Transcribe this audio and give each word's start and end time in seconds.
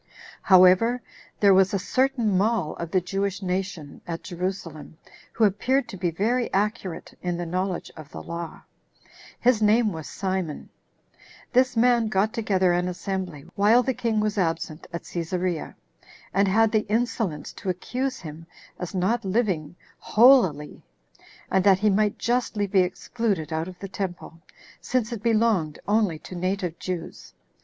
4. 0.47 0.57
However, 0.57 0.99
there 1.41 1.53
was 1.53 1.75
a 1.75 1.77
certain 1.77 2.35
mall 2.35 2.73
of 2.77 2.89
the 2.89 2.99
Jewish 3.01 3.43
nation 3.43 4.01
at 4.07 4.23
Jerusalem, 4.23 4.97
who 5.33 5.43
appeared 5.43 5.87
to 5.89 5.95
be 5.97 6.09
very 6.09 6.51
accurate 6.51 7.15
in 7.21 7.37
the 7.37 7.45
knowledge 7.45 7.91
of 7.95 8.09
the 8.11 8.23
law. 8.23 8.63
His 9.39 9.61
name 9.61 9.91
was 9.93 10.09
Simon. 10.09 10.69
This 11.53 11.77
man 11.77 12.07
got 12.07 12.33
together 12.33 12.73
an 12.73 12.87
assembly, 12.87 13.45
while 13.53 13.83
the 13.83 13.93
king 13.93 14.19
was 14.19 14.39
absent 14.39 14.87
at 14.91 15.03
Cæsarea, 15.03 15.75
and 16.33 16.47
had 16.47 16.71
the 16.71 16.87
insolence 16.89 17.53
to 17.53 17.69
accuse 17.69 18.19
him 18.21 18.47
as 18.79 18.95
not 18.95 19.23
living 19.23 19.75
holily, 19.99 20.81
and 21.51 21.63
that 21.63 21.77
he 21.77 21.91
might 21.91 22.17
justly 22.17 22.65
be 22.65 22.79
excluded 22.79 23.53
out 23.53 23.67
of 23.67 23.77
the 23.77 23.87
temple, 23.87 24.41
since 24.81 25.11
it 25.11 25.21
belonged 25.21 25.77
only 25.87 26.17
to 26.17 26.33
native 26.35 26.79
Jews. 26.79 27.35